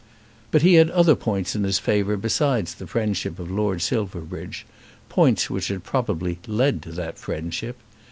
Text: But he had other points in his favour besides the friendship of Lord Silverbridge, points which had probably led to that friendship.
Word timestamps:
But 0.49 0.63
he 0.63 0.73
had 0.81 0.89
other 0.89 1.13
points 1.13 1.55
in 1.55 1.63
his 1.63 1.77
favour 1.77 2.17
besides 2.17 2.73
the 2.73 2.87
friendship 2.87 3.37
of 3.37 3.51
Lord 3.51 3.83
Silverbridge, 3.83 4.65
points 5.09 5.47
which 5.47 5.67
had 5.67 5.83
probably 5.83 6.39
led 6.47 6.81
to 6.81 6.91
that 6.93 7.19
friendship. 7.19 7.77